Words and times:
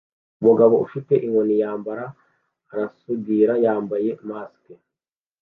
Umugabo 0.41 0.73
ufite 0.85 1.13
ikoti 1.27 1.55
yambara 1.61 2.05
arasudira 2.71 3.53
yambaye 3.65 4.09
mask 4.29 4.63